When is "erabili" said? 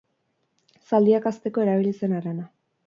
1.67-1.95